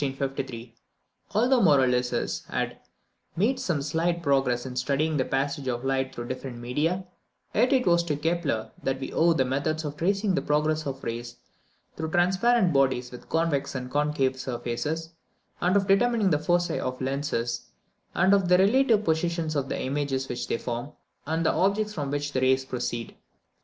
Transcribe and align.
Although 1.29 1.61
Maurolycus 1.61 2.47
had 2.47 2.79
made 3.35 3.59
some 3.59 3.83
slight 3.83 4.23
progress 4.23 4.65
in 4.65 4.75
studying 4.75 5.17
the 5.17 5.25
passage 5.25 5.67
of 5.67 5.85
light 5.85 6.15
through 6.15 6.27
different 6.27 6.57
media, 6.57 7.05
yet 7.53 7.71
it 7.71 7.85
is 7.87 8.01
to 8.05 8.15
Kepler 8.17 8.71
that 8.81 8.99
we 8.99 9.13
owe 9.13 9.33
the 9.33 9.45
methods 9.45 9.85
of 9.85 9.95
tracing 9.97 10.33
the 10.33 10.41
progress 10.41 10.87
of 10.87 11.03
rays 11.03 11.35
through 11.95 12.09
transparent 12.09 12.73
bodies 12.73 13.11
with 13.11 13.29
convex 13.29 13.75
and 13.75 13.91
concave 13.91 14.39
surfaces, 14.39 15.11
and 15.61 15.75
of 15.77 15.85
determining 15.85 16.31
the 16.31 16.39
foci 16.39 16.79
of 16.79 16.99
lenses, 16.99 17.67
and 18.15 18.33
of 18.33 18.49
the 18.49 18.57
relative 18.57 19.03
positions 19.03 19.55
of 19.55 19.69
the 19.69 19.79
images 19.79 20.27
which 20.27 20.47
they 20.47 20.57
form, 20.57 20.93
and 21.27 21.45
the 21.45 21.53
objects 21.53 21.93
from 21.93 22.09
which 22.09 22.31
the 22.33 22.41
rays 22.41 22.65
proceed. 22.65 23.15